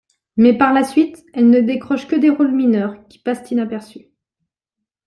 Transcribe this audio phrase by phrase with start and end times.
[0.35, 4.07] Mais par la suite, elle ne décroche que des roles mineurs, qui passent inaperçus.